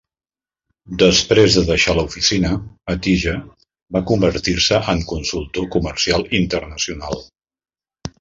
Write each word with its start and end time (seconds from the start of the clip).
Després 1.01 1.57
de 1.57 1.63
deixar 1.65 1.93
la 1.97 2.05
oficina, 2.07 2.51
Atiyeh 2.93 3.35
va 3.97 4.01
convertir-se 4.13 4.81
en 4.95 5.05
consultor 5.13 5.69
comercial 5.77 6.25
internacional. 6.41 7.23